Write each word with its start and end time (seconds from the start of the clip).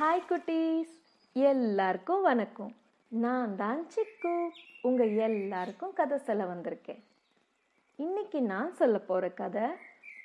Hi 0.00 0.26
குட்டீஸ். 0.28 1.00
எல்லாருக்கும் 1.32 2.22
வணக்கம். 2.22 2.76
நான் 3.08 3.56
தான் 3.56 3.86
சிக்கு. 3.94 4.48
உங்கள் 4.82 5.16
எல்லாருக்கும் 5.16 5.92
கதை 5.92 6.18
சொல்ல 6.18 6.44
வந்திருக்கேன். 6.44 7.02
இன்னைக்கு 7.96 8.42
நான் 8.42 8.74
சொல்ல 8.74 8.98
போகிற 8.98 9.30
கதை 9.30 9.62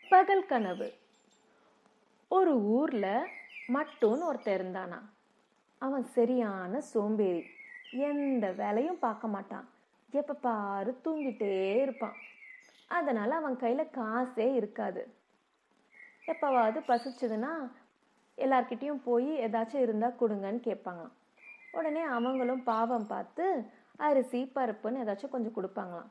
பகல் 0.09 0.45
கனவு. 0.45 0.93
ஒரு 2.27 2.61
ஊரில் 2.61 3.27
மட்டும்னு 3.67 4.33
ஒருத்தர் 4.33 4.61
இருந்தானா. 4.61 5.01
அவன் 5.77 6.03
சரியான 6.03 6.81
சோம்பேறி. 6.81 7.45
எந்த 7.91 8.51
வேலையும் 8.51 8.99
பார்க்க 8.99 9.27
மாட்டான். 9.27 9.69
எப்போ 10.11 10.33
பாரு 10.33 10.99
தூங்கிட்டே 11.03 11.81
இருப்பான். 11.81 12.15
அதனால் 12.87 13.31
அவன் 13.31 13.57
கையில் 13.57 13.89
காசே 13.95 14.53
இருக்காது. 14.53 15.13
எப்போவாவது 16.27 16.81
பசிச்சதுன்னா 16.87 17.71
எல்லார்கிட்டேயும் 18.37 19.03
போய் 19.03 19.29
ஏதாச்சும் 19.45 19.83
இருந்தால் 19.85 20.19
கொடுங்கன்னு 20.19 20.61
கேட்பாங்களாம். 20.69 21.15
உடனே 21.71 22.01
அவங்களும் 22.01 22.63
பாவம் 22.63 23.07
பார்த்து 23.07 23.45
அரிசி 23.97 24.51
பருப்புன்னு 24.55 25.01
ஏதாச்சும் 25.03 25.33
கொஞ்சம் 25.35 25.57
கொடுப்பாங்களாம். 25.57 26.09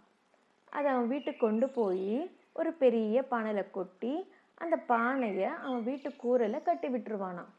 அதை 0.70 0.86
அவன் 0.92 1.08
வீட்டுக்கு 1.08 1.46
கொண்டு 1.46 1.68
போய் 1.68 2.36
ஒரு 2.52 2.72
பெரிய 2.72 3.22
பானையில் 3.22 3.70
கொட்டி 3.70 4.32
அந்த 4.54 4.76
பானையை 4.76 5.48
அவன் 5.66 5.82
வீட்டு 5.82 6.16
கூரையில் 6.16 6.66
கட்டி 6.68 6.88
விட்டுருவானாம். 6.88 7.50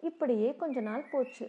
இப்படியே 0.00 0.56
கொஞ்ச 0.56 0.80
நாள் 0.80 1.10
போச்சு. 1.10 1.46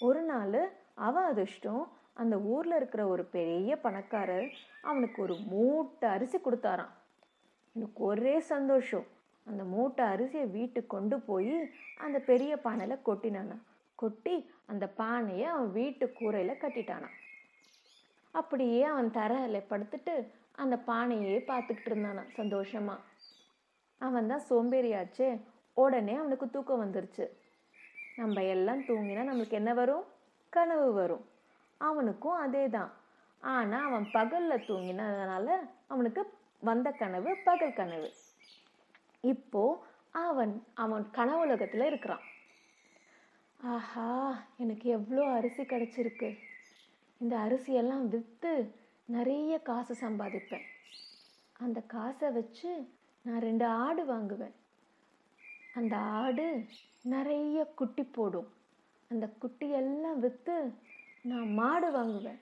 ஒரு 0.00 0.22
நாள் 0.22 0.60
அவன் 0.94 1.24
அதிர்ஷ்டம் 1.24 1.82
அந்த 2.12 2.38
ஊரில் 2.38 2.76
இருக்கிற 2.76 3.02
ஒரு 3.06 3.24
பெரிய 3.24 3.76
பணக்காரர் 3.76 4.48
அவனுக்கு 4.82 5.22
ஒரு 5.22 5.34
மூட்டை 5.46 6.08
அரிசி 6.08 6.38
கொடுத்தாரான் 6.38 6.94
எனக்கு 7.72 8.00
ஒரே 8.04 8.40
சந்தோஷம். 8.40 9.06
அந்த 9.46 9.64
மூட்டை 9.64 10.04
அரிசியை 10.04 10.50
வீட்டுக்கு 10.50 10.94
கொண்டு 10.96 11.20
போய் 11.20 11.74
அந்த 11.96 12.18
பெரிய 12.18 12.56
பானையில் 12.56 13.04
கொட்டினானான் 13.04 13.64
கொட்டி 13.94 14.34
அந்த 14.66 14.86
பானையை 14.86 15.46
அவன் 15.46 15.72
வீட்டு 15.72 16.12
கூரையில் 16.12 16.60
கட்டிட்டானான் 16.60 17.16
அப்படியே 18.30 18.82
அவன் 18.84 19.10
தரையில் 19.10 19.68
படுத்துட்டு 19.70 20.14
அந்த 20.52 20.76
பானையே 20.86 21.36
பார்த்துக்கிட்டு 21.50 21.90
இருந்தானான் 21.90 22.32
சந்தோஷமாக 22.34 23.04
அவன் 24.00 24.26
தான் 24.26 24.46
சோம்பேறியாச்சு 24.48 25.26
உடனே 25.76 26.14
அவனுக்கு 26.14 26.50
தூக்கம் 26.50 26.82
வந்துருச்சு. 26.84 27.24
நம்ம 28.16 28.42
எல்லாம் 28.42 28.80
தூங்கினா 28.80 29.22
நம்மளுக்கு 29.28 29.50
என்ன 29.50 29.74
வரும்? 29.74 30.04
கனவு 30.52 30.92
வரும். 30.92 31.24
அவனுக்கும் 31.80 32.38
அதே 32.44 32.68
தான். 32.68 32.92
ஆனால் 33.42 33.86
அவன் 33.88 34.06
பகலில் 34.10 34.66
தூங்கினதுனால 34.68 35.48
அவனுக்கு 35.88 36.22
வந்த 36.62 36.90
கனவு 36.90 37.36
பகல் 37.44 37.72
கனவு. 37.72 38.08
இப்போ 39.26 39.62
அவன் 40.26 40.54
அவன் 40.74 41.04
கனவுலகத்தில் 41.12 41.86
இருக்கிறான். 41.86 42.24
ஆஹா 43.74 44.10
எனக்கு 44.56 44.90
எவ்வளோ 44.90 45.22
அரிசி 45.30 45.62
கிடச்சிருக்கு. 45.62 46.30
இந்த 47.18 47.34
அரிசியெல்லாம் 47.36 48.04
விற்று 48.08 48.54
நிறைய 49.06 49.58
காசு 49.58 49.94
சம்பாதிப்பேன். 50.00 50.66
அந்த 51.58 51.80
காசை 51.80 52.28
வச்சு 52.30 52.70
நான் 53.22 53.40
ரெண்டு 53.40 53.66
ஆடு 53.84 54.04
வாங்குவேன். 54.04 54.54
அந்த 55.74 55.96
ஆடு 55.96 56.46
நிறைய 57.14 57.64
குட்டி 57.80 58.04
போடும். 58.04 58.50
அந்த 59.08 59.26
குட்டியெல்லாம் 59.40 60.18
விற்று 60.18 60.56
நான் 61.22 61.52
மாடு 61.52 61.90
வாங்குவேன். 61.92 62.40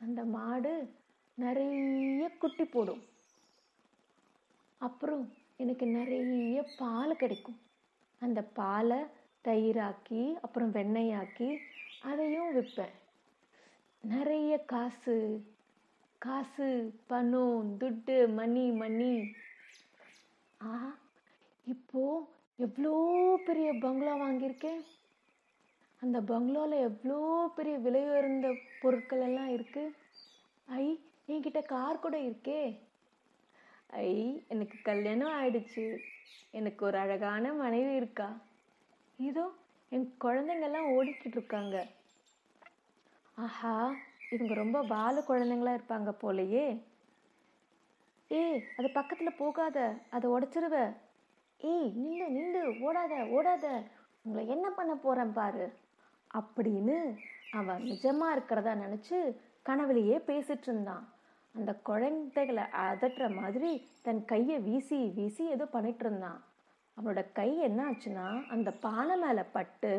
அந்த 0.00 0.20
மாடு 0.24 0.72
நிறைய 1.34 2.30
குட்டி 2.38 2.64
போடும். 2.64 3.02
அப்புறம் 4.78 5.24
எனக்கு 5.60 5.86
நிறைய 5.86 6.62
பால் 6.78 7.16
கிடைக்கும். 7.16 7.58
அந்த 8.22 8.40
பாலை 8.58 8.98
தயிராக்கி 9.44 10.22
அப்புறம் 10.40 10.72
வெண்ணெயாக்கி 10.72 11.48
அதையும் 12.00 12.54
விற்பேன். 12.56 12.94
நிறைய 14.04 14.52
காசு 14.72 15.16
காசு 16.18 16.68
பணம் 17.06 17.76
துட்டு 17.80 18.16
மணி 18.34 18.64
மணி. 18.70 19.14
ஆ 20.60 20.72
இப்போ 21.64 22.02
எவ்வளோ 22.56 22.92
பெரிய 23.46 23.68
பங்களா 23.74 24.14
வாங்கியிருக்கேன்? 24.16 24.82
அந்த 26.02 26.20
பங்களாவில் 26.20 26.84
எவ்வளோ 26.88 27.20
பெரிய 27.56 27.76
விலை 27.78 28.02
உயர்ந்த 28.04 28.48
பொருட்கள் 28.80 29.20
எல்லாம் 29.20 29.50
இருக்குது 29.56 29.94
ஐ 30.68 30.84
என்கிட்ட 31.28 31.62
கார் 31.64 31.98
கூட 31.98 32.16
இருக்கே. 32.18 32.60
ஐ 33.94 34.44
எனக்கு 34.48 34.78
கல்யாணம் 34.82 35.32
ஆயிடுச்சு. 35.32 35.98
எனக்கு 36.50 36.84
ஒரு 36.84 36.98
அழகான 36.98 37.52
மனைவி 37.52 37.94
இருக்கா? 37.94 38.40
இதோ 39.16 39.52
என் 39.88 40.14
குழந்தைங்கெல்லாம் 40.24 40.90
ஓடிக்கிட்டு 40.96 41.36
இருக்காங்க 41.36 41.86
ஆஹா 43.34 43.94
இவங்க 44.30 44.54
ரொம்ப 44.54 44.80
வாழ 44.80 45.24
குழந்தைங்களா 45.28 45.78
இருப்பாங்க 45.78 46.14
போலயே. 46.22 46.82
ஏய் 48.28 48.62
அது 48.76 48.90
பக்கத்தில் 48.90 49.38
போகாத 49.38 49.96
அதை 50.10 50.30
உடச்சிருவ. 50.30 50.94
ஏய் 51.58 51.92
நில்லு 51.96 52.26
நில்லு 52.38 52.62
ஓடாத 52.80 53.14
ஓடாத. 53.36 53.82
உங்களை 54.22 54.48
என்ன 54.48 54.70
பண்ண 54.70 54.94
போகிறேன் 54.94 55.32
பாரு. 55.32 55.72
அப்படின்னு 56.34 57.18
அவன் 57.52 57.82
நிஜமாக 57.82 58.32
இருக்கிறதா 58.32 58.72
நினச்சி 58.72 59.36
கனவுலையே 59.66 60.18
பேசிட்டு 60.26 60.62
இருந்தான். 60.62 61.13
அந்த 61.54 61.72
குழந்தைகளை 61.88 62.62
அதட்டுற 62.62 63.24
மாதிரி 63.34 63.70
தன் 64.02 64.24
கையை 64.24 64.58
வீசி 64.58 64.98
வீசி 65.14 65.44
ஏதோ 65.46 65.64
பண்ணிட்டு 65.64 66.04
இருந்தான். 66.04 66.40
அவனோட 66.96 67.20
கை 67.32 67.58
என்ன 67.58 67.80
ஆச்சுன்னா 67.90 68.26
அந்த 68.48 68.70
பானை 68.70 69.16
மேலே 69.18 69.42
பட்டு 69.52 69.92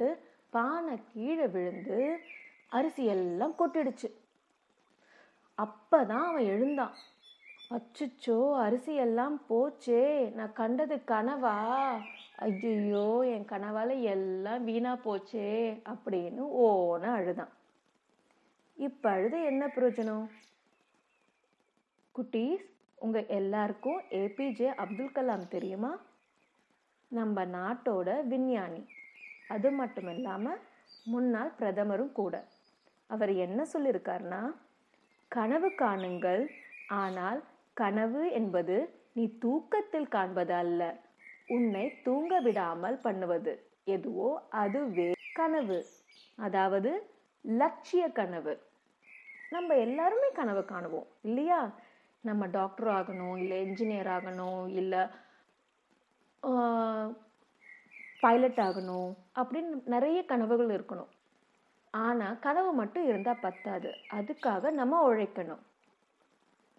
பானை 0.49 0.95
கீழே 1.13 1.47
விழுந்து 1.47 2.19
அரிசி 2.67 3.03
எல்லாம் 3.05 3.55
கொட்டிடுச்சு. 3.59 4.09
அப்பதான் 5.57 6.25
அவன் 6.29 6.45
எழுந்தான். 6.45 6.95
அச்சுச்சோ 7.69 8.53
அரிசி 8.55 8.93
எல்லாம் 8.95 9.41
போச்சே 9.49 10.33
நான் 10.33 10.53
கண்டது 10.53 10.95
கனவா? 11.07 11.55
ஐயோ 12.35 13.05
என் 13.25 13.49
கனவால 13.51 14.01
எல்லாம் 14.01 14.63
வீணா 14.63 14.93
போச்சே 15.05 15.47
அப்படின்னு 15.93 16.43
ஓன 16.65 17.03
அழுதான். 17.13 17.53
இப்ப 18.77 19.09
அழுது 19.09 19.43
என்ன 19.43 19.71
பிரயோஜனம்? 19.75 20.25
குட்டீஸ் 22.15 22.65
உங்கள் 22.95 23.25
எல்லாருக்கும் 23.27 24.01
ஏபிஜே 24.09 24.67
அப்துல் 24.73 25.15
கலாம் 25.15 25.47
தெரியுமா? 25.47 25.89
நம்ம 27.11 27.45
நாட்டோட 27.45 28.09
விஞ்ஞானி. 28.27 28.87
அது 29.47 29.71
மட்டும் 29.71 30.07
இல்லாமல் 30.07 30.61
முன்னாள் 31.03 31.51
பிரதமரும் 31.59 32.11
கூட. 32.11 32.35
அவர் 33.09 33.33
என்ன 33.35 33.65
சொல்லியிருக்காருன்னா 33.73 34.41
கனவு 35.31 35.69
காணுங்கள் 35.77 36.43
ஆனால் 36.87 37.43
கனவு 37.73 38.31
என்பது 38.31 38.75
நீ 39.13 39.37
தூக்கத்தில் 39.37 40.07
காண்பது 40.07 40.53
அல்ல 40.53 40.81
உன்னை 41.47 42.01
தூங்க 42.03 42.39
விடாமல் 42.39 42.97
பண்ணுவது. 42.97 43.53
எதுவோ 43.83 44.29
அதுவே 44.49 45.11
கனவு. 45.33 45.85
அதாவது 46.35 46.91
லட்சிய 47.45 48.11
கனவு. 48.11 48.53
நம்ம 49.49 49.75
எல்லாருமே 49.75 50.29
கனவு 50.31 50.65
காணுவோம் 50.65 51.07
இல்லையா? 51.21 51.59
நம்ம 52.27 52.45
டாக்டர் 52.57 52.89
ஆகணும் 52.97 53.37
இல்லை 53.41 53.57
என்ஜினியர் 53.65 54.09
ஆகணும் 54.15 54.63
இல்லை 54.79 55.01
பைலட் 58.23 58.59
ஆகணும் 58.65 59.11
அப்படின்னு 59.39 59.73
நிறைய 59.93 60.19
கனவுகள் 60.31 60.71
இருக்கணும். 60.77 61.11
ஆனால் 62.05 62.39
கனவு 62.45 62.71
மட்டும் 62.79 63.07
இருந்தால் 63.09 63.43
பத்தாது. 63.45 63.89
அதுக்காக 64.17 64.71
நம்ம 64.79 65.01
உழைக்கணும். 65.09 65.63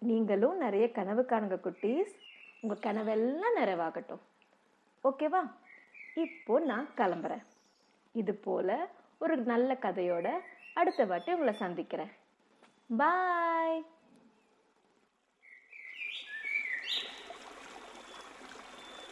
நீங்களும் 0.09 0.57
நிறைய 0.63 0.85
கனவு 0.97 1.21
காணுங்க 1.29 1.57
குட்டீஸ். 1.65 2.13
உங்கள் 2.61 2.83
கனவெல்லாம் 2.87 3.57
நிறைவாகட்டும். 3.59 4.23
ஓகேவா 5.07 5.41
இப்போ 6.25 6.55
நான் 6.71 6.87
கிளம்புறேன். 6.97 7.43
இது 8.21 8.33
போல 8.45 8.69
ஒரு 9.23 9.35
நல்ல 9.51 9.69
கதையோட 9.85 10.27
அடுத்த 10.79 11.05
வாட்டி 11.11 11.35
உங்களை 11.35 11.53
சந்திக்கிறேன். 11.63 12.11
பாய் 13.01 13.77